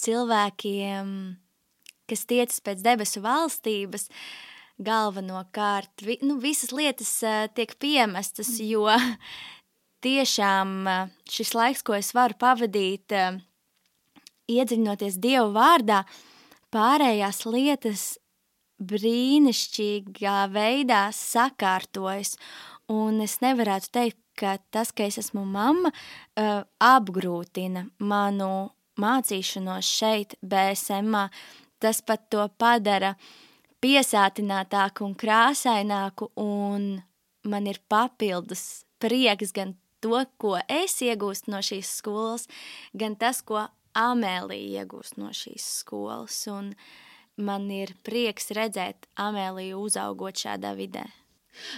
cilvēkiem, 0.00 1.10
kas 2.08 2.24
tiecas 2.28 2.62
pēc 2.64 2.84
debesu 2.84 3.20
valstības, 3.24 4.08
galvenokārt, 4.80 6.04
vi, 6.04 6.18
nu, 6.24 6.36
visas 6.40 6.72
lietas 6.72 7.12
uh, 7.24 7.44
tiek 7.52 7.72
piemestas, 7.80 8.54
jo 8.60 8.88
tiešām 10.04 10.72
uh, 10.84 11.12
šis 11.32 11.52
laiks, 11.56 11.84
ko 11.84 11.96
es 11.96 12.12
varu 12.16 12.36
pavadīt, 12.40 13.12
uh, 13.16 13.40
iedziļinoties 14.52 15.18
Dievu 15.20 15.50
vārdā, 15.56 16.04
pārējās 16.72 17.44
lietas 17.48 18.06
brīnišķīgā 18.76 20.38
veidā 20.52 21.06
sakārtojas. 21.16 22.36
Un 22.92 23.20
es 23.24 23.40
nevarētu 23.42 23.90
teikt, 23.90 24.18
ka 24.38 24.58
tas, 24.70 24.92
ka 24.94 25.06
es 25.08 25.18
esmu 25.18 25.42
mamma, 25.48 25.90
uh, 25.90 26.62
apgrūtina 26.78 27.86
manu 27.98 28.70
mācīšanos 29.00 29.88
šeit, 29.88 30.36
BSM. 30.42 31.16
Tas 31.82 32.00
pat 32.06 32.28
to 32.32 32.44
padara 32.58 33.14
piesātinātāku 33.84 35.04
un 35.06 35.16
krāsaināku, 35.18 36.30
un 36.40 37.02
man 37.46 37.66
ir 37.66 37.82
papildus 37.88 38.86
prieks 39.02 39.52
gan 39.56 39.74
to, 40.00 40.22
ko 40.38 40.56
es 40.68 41.00
iegūstu 41.04 41.52
no 41.52 41.60
šīs 41.64 41.90
skolas, 42.00 42.46
gan 42.94 43.18
tas, 43.18 43.42
ko 43.42 43.66
Amēlija 43.96 44.82
iegūst 44.82 45.16
no 45.20 45.32
šīs 45.32 45.66
skolas. 45.80 46.38
Un 46.52 46.74
man 47.36 47.70
ir 47.72 47.94
prieks 48.04 48.52
redzēt 48.56 49.08
Amēliju 49.20 49.86
uzaugot 49.88 50.36
šādā 50.40 50.74
vidē. 50.76 51.06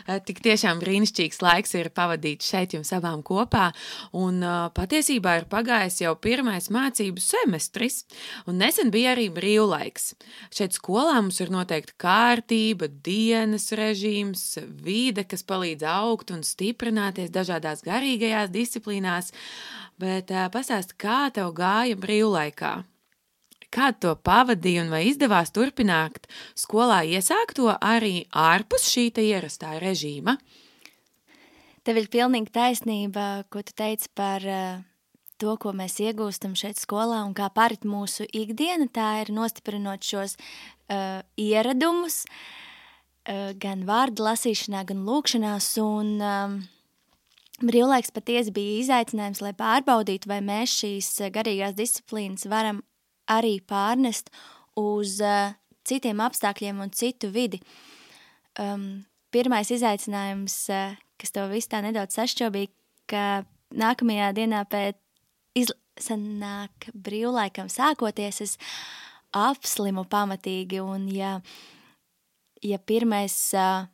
Eh, 0.07 0.19
tik 0.25 0.41
tiešām 0.45 0.81
brīnišķīgs 0.83 1.41
laiks 1.45 1.75
ir 1.79 1.91
pavadīts 1.95 2.49
šeit 2.53 2.75
jums 2.77 2.93
abām 2.97 3.23
kopā, 3.27 3.69
un 4.17 4.43
uh, 4.43 4.57
patiesībā 4.75 5.37
ir 5.41 5.47
pagājis 5.51 6.01
jau 6.05 6.15
pirmais 6.19 6.71
mācību 6.75 7.23
semestris, 7.23 8.03
un 8.49 8.61
nesen 8.63 8.93
bija 8.95 9.15
arī 9.15 9.29
brīvlaiks. 9.35 10.13
Šeit 10.55 10.77
skolā 10.79 11.19
mums 11.21 11.41
ir 11.45 11.53
noteikti 11.55 11.97
kārtība, 12.01 12.89
dienas 12.89 13.71
režīms, 13.77 14.45
vide, 14.85 15.27
kas 15.29 15.47
palīdz 15.49 15.87
augt 15.89 16.33
un 16.35 16.45
stiprināties 16.47 17.33
dažādās 17.35 17.85
garīgajās 17.87 18.53
disciplīnās, 18.55 19.33
bet 20.01 20.33
uh, 20.35 20.47
pastāst, 20.55 20.97
kā 21.01 21.27
tev 21.35 21.55
gāja 21.59 21.99
brīvlaikā? 21.99 22.79
Kā 23.69 23.91
to 23.93 24.15
pavadīja 24.25 24.87
un 24.87 24.93
vai 24.93 25.03
izdevās 25.11 25.53
turpināt 25.53 26.25
skolā 26.57 27.03
iesākto 27.05 27.75
arī 27.77 28.23
ārpus 28.33 28.89
šī 28.89 29.11
ierastā 29.27 29.75
režīma? 29.83 30.39
Tev 31.85 32.01
ir 32.01 32.09
pilnīgi 32.13 32.53
taisnība, 32.53 33.45
ko 33.53 33.61
tu 33.65 33.75
teici 33.77 34.09
par 34.17 34.45
uh, 34.45 34.81
to, 35.41 35.55
ko 35.61 35.73
mēs 35.77 35.99
iegūstam 36.05 36.57
šeit 36.59 36.81
skolā 36.81 37.23
un 37.27 37.35
kā 37.37 37.51
parit 37.55 37.85
mūsu 37.89 38.27
ikdiena. 38.33 38.89
Tā 38.93 39.23
ir 39.23 39.33
nostiprinot 39.37 40.05
šos 40.05 40.37
uh, 40.37 41.21
ieradumus, 41.37 42.25
uh, 42.25 43.53
gan 43.61 43.85
vārdu 43.89 44.27
lasīšanā, 44.27 44.85
gan 44.89 45.05
lūkšanās. 45.07 45.71
Un, 45.85 46.13
um, 46.21 46.59
Brīvlaiks 47.59 48.13
patiesi 48.15 48.53
bija 48.55 48.83
izaicinājums, 48.85 49.41
lai 49.43 49.55
pārbaudītu, 49.59 50.31
vai 50.31 50.43
mēs 50.45 50.77
šīs 50.79 51.09
garīgās 51.35 51.75
disciplīnas 51.79 52.47
varam 52.51 52.85
arī 53.31 53.59
pārnest 53.61 54.33
uz 54.79 55.19
uh, 55.25 55.55
citiem 55.89 56.21
apstākļiem 56.25 56.81
un 56.85 56.93
citu 56.95 57.31
vidi. 57.35 57.61
Um, 58.59 59.05
pirmais 59.35 59.71
izaicinājums, 59.75 60.57
uh, 60.73 60.97
kas 61.21 61.35
to 61.35 61.45
visu 61.53 61.73
tā 61.73 61.83
nedaudz 61.85 62.19
sašķobīja, 62.19 62.73
ka 63.09 63.25
nākamajā 63.75 64.33
dienā 64.37 64.65
pēc 64.71 64.99
izsanāk 65.59 66.91
brīvlaikam 66.95 67.71
sākoties, 67.73 68.43
es 68.45 68.57
apslimu 69.37 70.07
pamatīgi, 70.09 70.81
un 70.81 71.07
ja, 71.13 71.39
ja 72.65 72.79
pirmais 72.79 73.37
uh, 73.57 73.87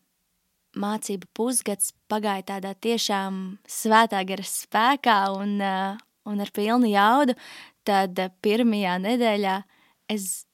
mācību 0.79 1.31
pusgads 1.37 1.93
pagāja 2.11 2.47
tādā 2.55 2.75
tiešām 2.75 3.59
svētā 3.71 4.23
gara 4.27 4.47
spēkā 4.47 5.19
un, 5.39 5.57
uh, 5.63 6.01
un 6.31 6.43
ar 6.45 6.53
pilnu 6.55 6.91
jaudu, 6.91 7.37
tad 7.87 8.19
eh, 8.19 8.33
pirmajā 8.45 8.99
nedēļā 9.05 9.55
es, 10.13 10.45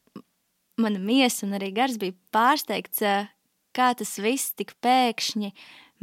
mana 0.80 1.00
miesa 1.02 1.46
un 1.46 1.56
arī 1.58 1.72
gars 1.76 1.98
bija 2.00 2.16
pārsteigts, 2.34 3.02
eh, 3.06 3.30
kā 3.76 3.92
tas 3.96 4.16
viss 4.22 4.54
tik 4.58 4.74
pēkšņi 4.82 5.52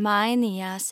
mainījās. 0.01 0.91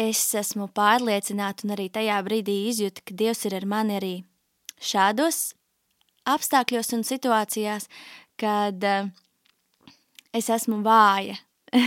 Es 0.00 0.22
esmu 0.38 0.70
pārliecināta 0.72 1.66
un 1.66 1.74
arī 1.74 1.90
tajā 1.92 2.18
brīdī 2.24 2.62
izjūtu, 2.70 3.04
ka 3.04 3.16
Dievs 3.22 3.44
ir 3.48 3.58
ar 3.58 3.66
mani 3.68 3.98
arī 3.98 4.14
šādos 4.80 5.52
apstākļos 6.28 6.92
un 6.96 7.04
situācijās, 7.06 7.88
kad 8.40 8.86
uh, 8.86 9.10
es 10.32 10.48
esmu 10.50 10.80
vāja. 10.86 11.36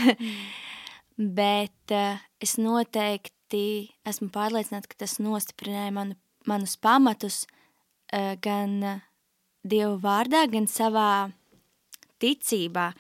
Bet 1.40 1.96
uh, 1.96 2.22
es 2.44 2.58
noteikti 2.62 3.66
esmu 4.08 4.30
pārliecināta, 4.36 4.92
ka 4.92 5.02
tas 5.06 5.18
nostiprināja 5.24 5.94
manu 5.96 6.20
manus 6.50 6.76
pamatus 6.78 7.46
eh, 8.12 8.36
gan 8.42 8.84
eh, 8.84 9.02
Dievu 9.66 9.98
vārdā, 9.98 10.44
gan 10.46 10.68
savā 10.70 11.32
ticībā, 12.22 12.92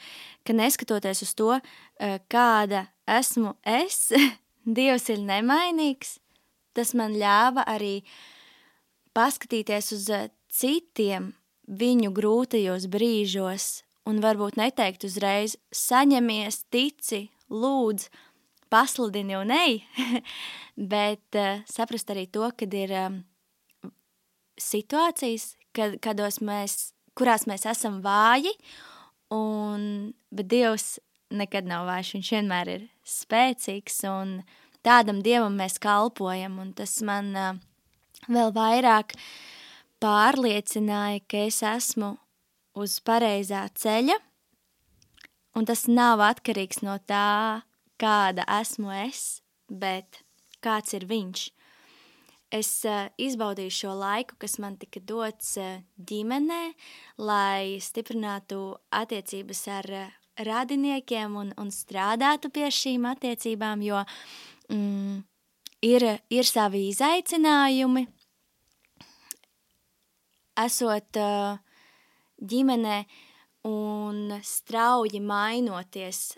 ka 0.42 0.54
neskatoties 0.58 1.22
uz 1.22 1.34
to, 1.38 1.52
eh, 2.00 2.18
kāda 2.30 2.88
esmu 3.06 3.56
es, 3.62 4.10
Dievs 4.78 5.12
ir 5.14 5.20
nemainīgs, 5.22 6.16
tas 6.74 6.96
man 6.98 7.14
ļāva 7.14 7.68
arī 7.70 8.00
paskatīties 9.14 9.92
uz 9.94 10.08
citiem 10.50 11.36
viņu 11.70 12.10
grūtajos 12.18 12.88
brīžos 12.90 13.68
un 14.10 14.24
varbūt 14.25 14.58
neteikt 14.58 15.06
uzreiz 15.06 15.54
saņemies, 15.70 16.64
tici, 16.74 17.28
lūdz, 17.54 18.10
pasludini 18.74 19.38
un 19.38 19.54
ej, 19.54 19.80
bet 20.94 21.40
saprast 21.70 22.10
arī 22.10 22.25
to, 22.25 22.50
kad 22.58 22.74
ir 22.74 22.98
situācijas, 24.62 25.53
kad, 25.75 25.97
kados 26.03 26.39
mēs, 26.43 26.91
kurās 27.17 27.45
mēs 27.50 27.65
esam 27.69 28.01
vāji, 28.03 28.53
un, 29.33 30.13
bet 30.31 30.50
Dievs 30.51 30.95
nekad 31.35 31.67
nav 31.67 31.88
vājš, 31.89 32.13
viņš 32.17 32.31
vienmēr 32.38 32.71
ir 32.75 32.85
spēcīgs, 33.07 34.03
un 34.09 34.38
tādam 34.85 35.21
Dievam 35.25 35.57
mēs 35.59 35.79
kalpojam, 35.81 36.59
un 36.62 36.71
tas 36.77 37.00
man 37.05 37.31
uh, 37.35 37.57
vēl 38.27 38.53
vairāk 38.55 39.15
pārliecināja, 40.03 41.24
ka 41.27 41.45
es 41.50 41.62
esmu 41.65 42.15
uz 42.75 43.00
pareizā 43.05 43.65
ceļa, 43.75 44.17
un 45.55 45.67
tas 45.67 45.85
nav 45.88 46.24
atkarīgs 46.24 46.83
no 46.85 46.97
tā, 47.07 47.63
kāda 48.01 48.45
esmu 48.59 48.91
es, 49.05 49.41
bet 49.69 50.21
kāds 50.63 50.95
ir 50.97 51.07
viņš. 51.09 51.50
Es 52.54 52.70
uh, 52.86 53.08
izbaudīju 53.18 53.74
šo 53.74 53.94
laiku, 53.98 54.38
kas 54.38 54.60
man 54.62 54.78
tika 54.78 55.02
dots 55.02 55.56
uh, 55.58 55.82
ģimenē, 55.98 56.75
lai 57.18 57.82
stiprinātu 57.82 58.60
attiecības 58.94 59.64
ar 59.74 59.90
uh, 59.90 60.12
radiniekiem 60.46 61.36
un, 61.40 61.54
un 61.58 61.72
strādātu 61.74 62.52
pie 62.54 62.70
šīm 62.72 63.08
attiecībām, 63.10 63.82
jo 63.82 64.04
mm, 64.70 65.24
ir, 65.90 66.08
ir 66.30 66.48
savi 66.48 66.86
izaicinājumi. 66.92 68.06
Esot 70.66 71.20
uh, 71.20 71.58
ģimenē 72.40 73.00
un 73.68 74.38
strauji 74.46 75.20
mainoties, 75.20 76.38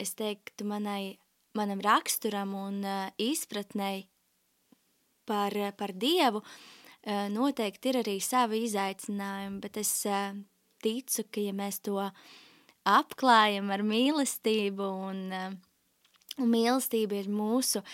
es 0.00 0.16
teiktu, 0.18 0.66
manai, 0.66 1.18
manam 1.54 1.82
raksturam 1.84 2.56
un 2.58 2.80
uh, 2.82 3.12
izpratnei 3.20 4.08
par, 5.28 5.56
par 5.78 5.92
Dievu, 5.94 6.42
uh, 6.42 7.26
noteikti 7.32 7.92
ir 7.92 8.00
arī 8.02 8.16
savi 8.22 8.64
izaicinājumi, 8.68 9.60
bet 9.64 9.78
es 9.82 9.92
uh, 10.10 10.32
ticu, 10.82 11.26
ka 11.30 11.44
ja 11.44 11.52
mēs 11.56 11.80
to 11.86 11.98
apklājam 12.88 13.70
ar 13.70 13.84
mīlestību 13.86 14.88
un, 15.08 15.20
un 16.38 16.50
mīlestība 16.50 17.20
ir 17.20 17.30
mūsu 17.30 17.84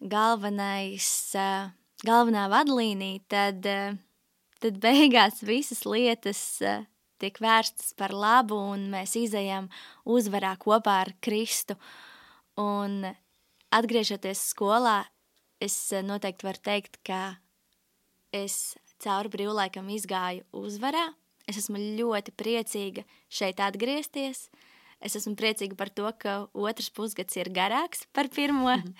galvenais, 0.00 1.08
galvenā 2.06 2.46
vadlīnija, 2.52 3.24
tad, 3.28 3.66
tad 4.62 4.78
beigās 4.80 5.42
visas 5.44 5.82
lietas 5.88 6.44
tiek 7.20 7.40
vērstas 7.42 7.92
par 7.98 8.14
labu 8.16 8.56
un 8.72 8.88
mēs 8.94 9.16
izējām 9.20 9.68
uzvarā 10.08 10.54
kopā 10.60 11.00
ar 11.04 11.12
Kristu. 11.20 11.76
Un 12.60 13.02
atgriežoties 13.74 14.40
skolā, 14.54 15.02
es 15.60 15.76
noteikti 16.04 16.46
varu 16.48 16.62
teikt, 16.64 16.98
ka 17.06 17.36
es 18.32 18.76
cauri 19.02 19.32
brīvlaikam 19.32 19.88
izgāju 19.92 20.46
uzvarā. 20.56 21.10
Es 21.48 21.58
esmu 21.58 21.80
ļoti 21.98 22.34
priecīga 22.38 23.04
šeit 23.32 23.60
atgriezties. 23.64 24.48
Es 25.00 25.16
esmu 25.16 25.34
priecīga 25.38 25.76
par 25.78 25.88
to, 25.88 26.08
ka 26.20 26.46
otrs 26.52 26.90
pusgads 26.92 27.38
ir 27.40 27.48
garāks 27.56 28.04
par 28.12 28.28
pirmo, 28.28 28.68
mm 28.76 28.82
-hmm. 28.82 28.94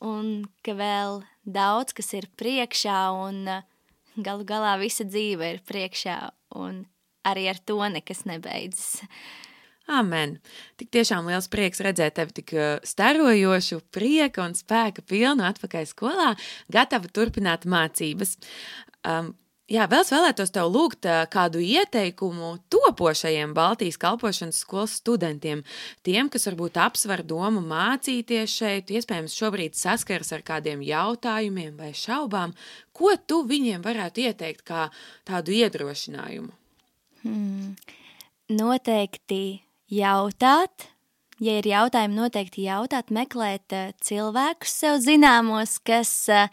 un 0.12 0.44
ka 0.62 0.72
vēl 0.72 1.24
daudz 1.44 1.92
kas 1.92 2.12
ir 2.14 2.28
priekšā, 2.36 3.00
un 3.26 3.62
galu 4.16 4.44
galā 4.44 4.78
visa 4.78 5.04
dzīve 5.04 5.54
ir 5.54 5.60
priekšā. 5.60 6.30
Un 6.54 6.86
arī 7.24 7.48
ar 7.50 7.58
to 7.58 7.88
nekas 7.88 8.24
nebeidzas. 8.24 9.02
Amen. 9.86 10.40
Tik 10.80 10.90
tiešām 10.90 11.28
liels 11.30 11.46
prieks 11.50 11.78
redzēt 11.84 12.16
tevi 12.18 12.34
tik 12.40 12.52
uh, 12.56 12.68
starojošu, 12.82 13.84
prieka 13.94 14.42
un 14.42 14.56
spēka 14.58 15.04
pilnu 15.06 15.44
atpakaļ 15.46 15.84
skolā, 15.86 16.30
gatava 16.74 17.06
turpināt 17.06 17.68
mācības. 17.70 18.34
Um, 19.06 19.28
jā, 19.70 19.84
vēl 19.86 20.02
es 20.02 20.10
vēlētos 20.10 20.50
tev 20.56 20.72
lūgt 20.74 21.06
uh, 21.06 21.20
kādu 21.30 21.62
ieteikumu 21.62 22.56
topošajiem 22.72 23.52
Baltijas 23.54 23.98
kalpošanas 24.02 24.58
skolas 24.64 24.96
studentiem, 24.98 25.62
tiem, 26.02 26.32
kas 26.34 26.48
varbūt 26.50 26.80
apsver 26.82 27.22
domu 27.22 27.62
mācīties 27.62 28.56
šeit, 28.58 28.90
iespējams 28.90 29.36
šobrīd 29.38 29.78
saskaras 29.78 30.34
ar 30.34 30.42
kādiem 30.46 30.82
jautājumiem 30.82 31.76
vai 31.78 31.92
šaubām. 31.94 32.56
Ko 32.90 33.14
tu 33.22 33.44
viņiem 33.46 33.86
varētu 33.86 34.26
ieteikt 34.26 34.66
kā 34.66 34.88
tādu 35.22 35.54
iedrošinājumu? 35.54 36.50
Hmm. 37.22 37.78
Noteikti 38.50 39.65
jautāt, 39.92 40.88
ja 41.42 41.58
ir 41.60 41.68
jautājumi, 41.70 42.18
noteikti 42.18 42.66
jautāt, 42.66 43.12
meklēt 43.14 43.74
uh, 43.76 43.92
cilvēkus 44.02 44.78
sev 44.82 44.98
zināmos, 45.04 45.78
kas 45.86 46.12
uh, 46.32 46.50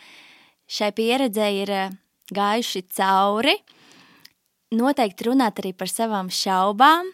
šai 0.70 0.92
pieredzē 0.98 1.50
ir 1.64 1.74
uh, 1.74 1.96
gājuši 2.34 2.84
cauri. 2.94 3.56
Noteikti 4.74 5.30
runāt 5.30 5.62
arī 5.62 5.74
par 5.78 5.92
savām 5.92 6.32
šaubām. 6.34 7.12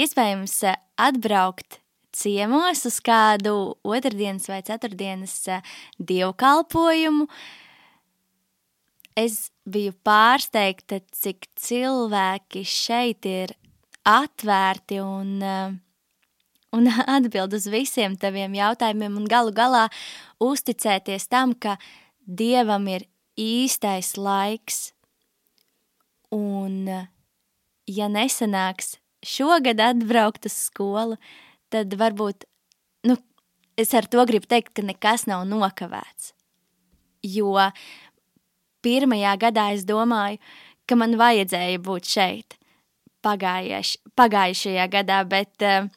Iespējams, 0.00 0.60
atbraukt 1.00 1.80
ciemos 2.14 2.84
uz 2.88 2.98
kādu 3.04 3.76
otrdienas 3.86 4.48
vai 4.50 4.60
ceturtdienas 4.66 5.34
dievkalpojumu, 5.98 7.26
es 9.18 9.50
biju 9.68 9.94
pārsteigta, 10.06 11.00
cik 11.12 11.50
cilvēki 11.60 12.64
šeit 12.66 13.26
ir 13.28 13.54
atvērti 14.06 15.00
un, 15.02 15.42
eh, 15.42 15.72
un 16.76 16.90
atbild 17.16 17.54
uz 17.56 17.68
visiem 17.70 18.16
taviem 18.16 18.54
jautājumiem 18.56 19.18
un 19.20 19.28
galu 19.28 19.52
galā 19.52 19.88
uzticēties 20.40 21.28
tam, 21.28 21.54
ka 21.54 21.78
Dievam 22.30 22.84
ir 22.86 23.08
īstais 23.40 24.14
laiks. 24.16 24.92
Un, 26.30 26.86
eh, 26.88 27.08
ja 27.90 28.06
nesanāks 28.08 28.98
šogad 29.26 29.80
atbraukt 29.82 30.46
uz 30.46 30.54
skolu, 30.68 31.18
tad 31.70 31.92
varbūt, 31.98 32.46
nu, 33.08 33.16
es 33.76 33.92
ar 33.94 34.06
to 34.06 34.22
gribu 34.26 34.46
teikt, 34.46 34.72
ka 34.74 34.82
nekas 34.86 35.26
nav 35.26 35.44
nokavēts. 35.48 36.32
Jo 37.26 37.58
pirmajā 38.80 39.34
gadā 39.42 39.66
es 39.74 39.84
domāju, 39.84 40.38
ka 40.86 40.96
man 40.96 41.18
vajadzēja 41.20 41.82
būt 41.84 42.08
šeit 42.08 42.59
pagājuš, 43.24 43.96
pagājušajā 44.18 44.86
gadā, 44.92 45.20
bet 45.28 45.64
uh, 45.66 45.88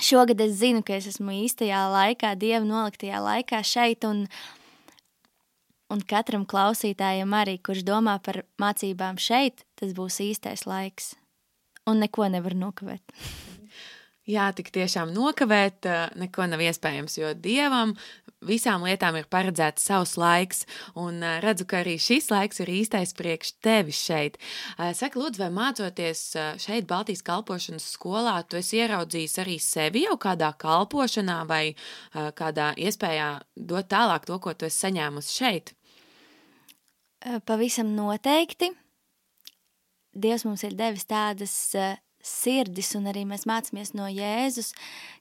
šogad 0.00 0.40
es 0.44 0.58
zinu, 0.60 0.82
ka 0.86 0.96
es 0.98 1.08
esmu 1.10 1.34
īstajā 1.42 1.84
laikā, 1.92 2.34
Dieva 2.40 2.64
noliktajā 2.66 3.20
laikā 3.22 3.62
šeit, 3.66 4.06
un, 4.08 4.24
un 5.92 6.02
katram 6.08 6.46
klausītājam 6.48 7.34
arī, 7.36 7.58
kurš 7.62 7.84
domā 7.88 8.18
par 8.24 8.42
mācībām 8.62 9.20
šeit, 9.20 9.66
tas 9.78 9.94
būs 9.96 10.20
īstais 10.24 10.66
laiks, 10.68 11.14
un 11.88 12.02
neko 12.02 12.28
nevar 12.32 12.56
nokavēt. 12.58 13.16
Jā, 14.30 14.52
tik 14.54 14.68
tiešām 14.70 15.10
nokavēt 15.10 15.88
neko 16.14 16.46
nav 16.46 16.60
iespējams, 16.62 17.16
jo 17.18 17.32
dievam 17.34 17.96
visām 18.46 18.84
lietām 18.86 19.16
ir 19.18 19.28
paredzēts 19.32 19.86
savs 19.88 20.16
laiks, 20.20 20.64
un 20.98 21.22
redzu, 21.44 21.66
ka 21.68 21.80
arī 21.82 21.96
šis 22.00 22.30
laiks 22.32 22.62
ir 22.62 22.72
īstais 22.72 23.14
priekš 23.18 23.54
tevis 23.64 24.00
šeit. 24.02 24.38
Saka, 24.78 25.20
lūdzu, 25.20 25.42
vai 25.44 25.50
mācoties 25.54 26.24
šeit 26.62 26.88
Baltijas 26.90 27.24
kalpošanas 27.26 27.88
skolā, 27.94 28.36
tu 28.46 28.60
esi 28.60 28.82
ieraudzījis 28.82 29.38
arī 29.44 29.58
sevi 29.62 30.04
jau 30.06 30.18
kādā 30.20 30.52
kalpošanā 30.58 31.42
vai 31.48 31.64
kādā 32.12 32.72
iespējā 32.76 33.32
dot 33.56 33.90
tālāk 33.92 34.28
to, 34.28 34.38
ko 34.42 34.54
tu 34.54 34.68
esi 34.68 34.86
saņēmusi 34.86 35.36
šeit? 35.40 35.74
Pavisam 37.46 37.92
noteikti. 37.94 38.72
Dievs 40.12 40.44
mums 40.44 40.64
ir 40.66 40.74
devis 40.76 41.06
tādas 41.08 41.54
sirdis, 42.22 42.94
un 42.98 43.10
arī 43.10 43.24
mēs 43.28 43.44
mācāmies 43.50 43.92
no 43.98 44.06
Jēzus, 44.10 44.72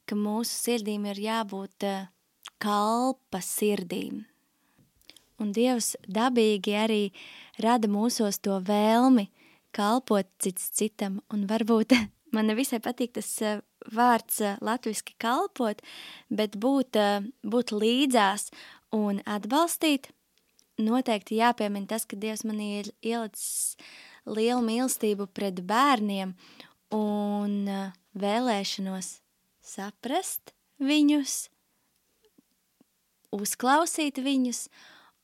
ka 0.05 0.17
mūsu 0.17 0.53
sirdīm 0.53 1.07
ir 1.11 1.21
jābūt 1.25 1.87
eh, 1.87 2.09
kalpa 2.61 3.41
sirdīm. 3.43 4.25
Un 5.41 5.51
Dievs 5.55 5.95
dabīgi 6.05 6.75
arī 6.77 7.03
rada 7.61 7.89
mūsos 7.89 8.37
to 8.45 8.59
vēlmi 8.61 9.27
kalpot 9.73 10.27
cits 10.43 10.69
citam, 10.75 11.21
un 11.33 11.47
varbūt 11.49 11.95
man 12.35 12.49
nevisai 12.51 12.81
patīk 12.83 13.15
tas 13.17 13.29
eh, 13.41 13.61
vārds 13.91 14.41
eh, 14.45 14.59
latviski 14.61 15.15
kalpot, 15.21 15.81
bet 16.29 16.57
būt, 16.61 16.99
būt 17.41 17.73
līdzās 17.73 18.51
un 18.93 19.21
atbalstīt, 19.25 20.11
noteikti 20.81 21.39
jāpiemina 21.39 21.89
tas, 21.89 22.05
ka 22.05 22.19
Dievs 22.19 22.45
man 22.45 22.61
ir 22.61 22.91
ielicis 23.01 23.77
lielu 24.29 24.61
mīlestību 24.65 25.29
pret 25.33 25.63
bērniem, 25.65 26.35
un 26.93 27.55
vēlēšanos 28.13 29.15
saprast 29.65 30.53
viņus, 30.81 31.47
uzklausīt 33.35 34.21
viņus, 34.21 34.65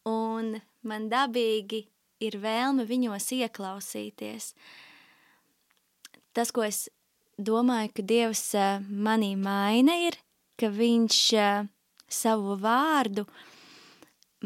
un 0.07 0.57
man 0.87 1.07
dabīgi 1.11 1.85
ir 2.23 2.37
vēlme 2.41 2.87
viņos 2.87 3.31
ieklausīties. 3.37 4.53
Tas, 6.33 6.53
ko 6.53 6.63
es 6.65 6.87
domāju, 7.37 7.93
ka 7.97 8.05
Dievs 8.05 8.45
manī 8.87 9.33
maina, 9.39 9.97
ir, 10.07 10.17
ka 10.57 10.69
Viņš 10.73 11.21
savu 12.07 12.55
vārdu 12.61 13.27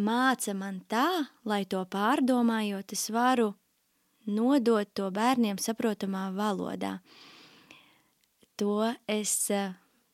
māca 0.01 0.53
man 0.57 0.81
tā, 0.89 1.07
lai 1.45 1.63
to 1.69 1.83
pārdomājot, 1.85 2.93
es 2.95 3.09
varu 3.13 3.51
nodot 4.27 4.89
to 4.93 5.09
bērniem 5.13 5.59
saprotamā 5.61 6.29
valodā. 6.35 6.99
To 8.61 8.91
es 9.09 9.49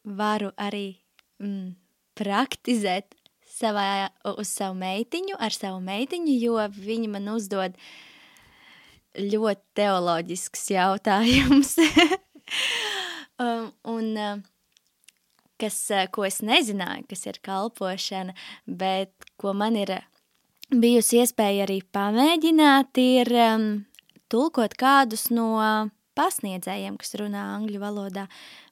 varu 0.08 0.54
arī 0.56 0.98
mm, 1.44 1.76
praktizēt 2.18 3.17
savā, 3.58 4.10
uz 4.38 4.52
savu 4.52 4.78
meitiņu, 4.80 5.38
ar 5.40 5.56
savu 5.56 5.80
meitiņu, 5.84 6.36
jo 6.42 6.68
viņa 6.74 7.10
man 7.16 7.32
uzdod 7.34 7.78
ļoti 9.18 9.64
teoloģisks 9.78 10.68
jautājums. 10.76 11.74
um, 13.44 13.72
un 13.90 14.12
uh, 14.14 14.46
kas, 15.62 15.80
ko 16.14 16.28
es 16.28 16.42
nezināju, 16.46 17.08
kas 17.10 17.26
ir 17.30 17.42
kalpošana, 17.46 18.36
bet 18.68 19.30
ko 19.42 19.56
man 19.58 19.80
ir 19.80 19.96
bijusi 20.70 21.24
iespēja 21.24 21.66
arī 21.66 21.82
pamēģināt, 21.96 23.02
ir 23.02 23.34
um, 23.42 23.70
tulkot 24.30 24.78
kādus 24.78 25.30
no 25.34 25.56
pasniedzējiem, 26.18 26.98
kas 27.02 27.18
runā 27.22 27.46
angļu 27.56 27.82
valodā. 27.82 28.28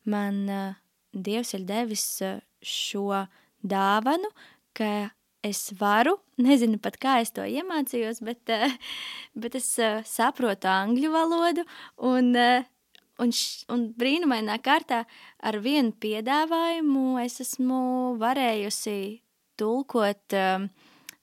Man 0.09 0.43
uh, 0.45 0.73
Dievs 1.15 1.53
ir 1.55 1.63
devis 1.63 2.03
šo 2.59 3.21
dāvanu, 3.63 4.27
ka 4.75 4.91
es 5.45 5.69
varu, 5.79 6.17
nezinu 6.45 6.79
pat 6.81 6.99
kā 7.01 7.19
es 7.23 7.33
to 7.35 7.45
iemācījos, 7.45 8.21
bet, 8.25 8.53
bet 9.37 9.59
es 9.59 9.69
saprotu 10.09 10.71
angļu 10.71 11.11
valodu 11.13 11.65
un, 12.11 12.31
un, 13.21 13.35
un 13.73 13.85
brīnumainā 13.99 14.57
kārtā 14.65 15.03
ar 15.39 15.59
vienu 15.63 15.93
piedāvājumu 16.01 17.19
es 17.23 17.39
esmu 17.45 17.81
varējusi 18.21 18.99
tulkot 19.59 20.35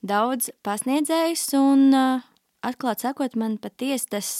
daudz 0.02 0.50
pasniedzējus 0.64 1.48
un 1.58 1.90
atklāt 2.62 3.02
sakot, 3.02 3.34
man 3.36 3.58
patiesi 3.62 4.08
tas 4.14 4.30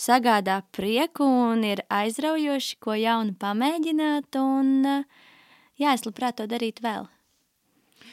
sagādā 0.00 0.60
prieku 0.74 1.24
un 1.24 1.64
ir 1.66 1.84
aizraujoši, 1.90 2.78
ko 2.82 2.98
jaunu 2.98 3.36
pamēģināt 3.38 4.38
un 4.42 4.74
jā, 4.84 5.94
es 5.94 6.06
labprāt 6.06 6.40
to 6.42 6.48
darīt 6.50 6.82
vēl. 6.84 7.08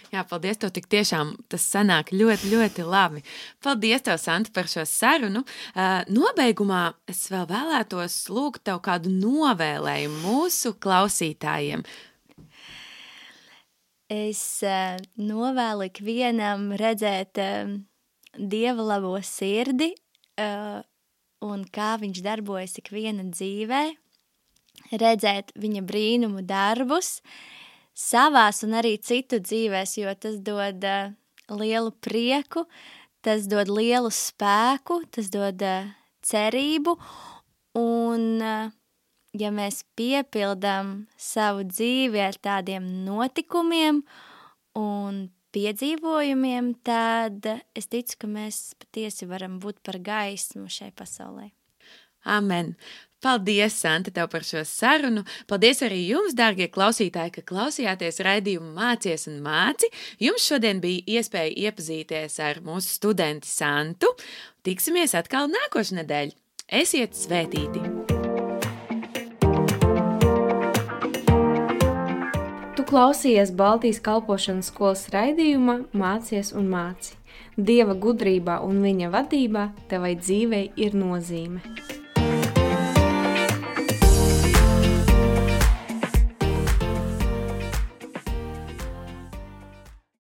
Jā, 0.09 0.23
paldies. 0.25 0.57
Tev 0.57 0.71
tik 0.73 0.87
tiešām 0.89 1.35
tas 1.51 1.65
sanāk 1.69 2.09
ļoti, 2.15 2.49
ļoti 2.49 2.85
labi. 2.87 3.21
Paldies, 3.61 4.01
tev, 4.07 4.17
Santa, 4.21 4.49
par 4.55 4.69
šo 4.71 4.85
sarunu. 4.89 5.43
Uh, 5.75 6.01
nobeigumā 6.09 6.95
es 7.09 7.27
vēl 7.29 7.45
vēlētos 7.51 8.15
lūgt 8.33 8.63
tev 8.69 8.81
kādu 8.85 9.11
novēlējumu 9.13 10.23
mūsu 10.23 10.73
klausītājiem. 10.81 11.85
Es 14.09 14.41
uh, 14.65 14.97
novēlu 15.21 15.91
ikvienam 15.91 16.71
redzēt 16.81 17.37
uh, 17.43 17.77
dieva 18.33 18.89
labo 18.95 19.17
sirdi 19.25 19.93
un 20.39 21.63
kā 21.67 21.89
viņš 21.99 22.21
darbojas 22.23 22.77
ikviena 22.79 23.25
dzīvē, 23.27 23.81
redzēt 25.01 25.51
viņa 25.59 25.81
brīnumu 25.83 26.45
darbus, 26.47 27.17
uh, 27.19 27.58
savās 27.99 28.63
un 28.65 28.77
arī 28.79 28.95
citu 29.03 29.41
dzīvēs, 29.43 29.97
jo 29.99 30.13
tas 30.15 30.39
dod 30.45 30.85
uh, 30.87 31.11
lielu 31.51 31.91
prieku, 32.03 32.65
tas 33.25 33.47
dod 33.51 33.71
lielu 33.71 34.11
spēku, 34.13 35.01
tas 35.11 35.31
dod 35.33 35.63
uh, 35.65 35.89
cerību, 36.25 36.95
un 37.79 38.29
uh, 38.39 38.71
ja 39.37 39.51
mēs 39.53 39.83
piepildām 39.99 41.09
savu 41.19 41.67
dzīvi 41.67 42.23
ar 42.23 42.39
tādiem 42.39 42.87
notikumiem 43.05 44.01
un 44.79 45.27
piedzīvojumiem, 45.55 46.73
tad 46.85 47.45
es 47.77 47.89
ticu, 47.89 48.21
ka 48.21 48.29
mēs 48.29 48.73
patiesi 48.79 49.27
varam 49.29 49.59
būt 49.61 49.81
par 49.85 49.99
gaismu 50.03 50.69
šai 50.71 50.91
pasaulē. 50.95 51.49
Amen! 52.29 52.75
Paldies, 53.19 53.73
Santa, 53.75 54.11
tev 54.15 54.29
par 54.31 54.45
šo 54.47 54.61
sarunu. 54.63 55.25
Paldies 55.47 55.81
arī 55.83 55.97
jums, 56.07 56.31
dārgie 56.39 56.69
klausītāji, 56.71 57.33
ka 57.35 57.41
klausījāties 57.51 58.21
raidījumu 58.23 58.71
Mācies 58.77 59.27
un 59.27 59.41
māci. 59.43 59.89
Jums 60.23 60.45
šodien 60.47 60.79
bija 60.79 61.19
iespēja 61.19 61.51
iepazīties 61.67 62.39
ar 62.39 62.61
mūsu 62.63 62.95
studenti 62.95 63.51
Santu. 63.51 64.13
Tiksimies 64.63 65.17
atkal 65.19 65.51
nākošais 65.51 65.97
nedēļa. 65.99 66.35
Esiet 66.79 67.19
svētīti! 67.19 67.83
Tu 72.79 72.87
klausījies 72.87 73.51
Baltijas 73.51 73.99
kalpošanas 73.99 74.71
skolas 74.71 75.09
raidījumā 75.11 75.81
Mācies 75.91 76.55
un 76.55 76.71
māci. 76.71 77.17
Dieva 77.59 77.99
gudrībā 77.99 78.61
un 78.63 78.79
viņa 78.79 79.11
vadībā 79.11 79.71
tevai 79.91 80.15
dzīvei 80.15 80.69
ir 80.79 80.95
nozīme. 80.95 81.59